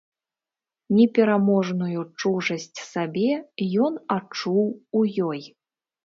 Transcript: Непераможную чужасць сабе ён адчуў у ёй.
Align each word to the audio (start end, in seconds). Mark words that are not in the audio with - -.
Непераможную 0.99 1.99
чужасць 2.23 2.79
сабе 2.93 3.29
ён 3.89 3.93
адчуў 4.15 4.63
у 5.01 5.03
ёй. 5.29 5.41